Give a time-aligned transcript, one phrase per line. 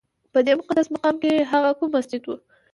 [0.33, 2.29] په دې مقدس مقام کې هغه کوم مسجد و؟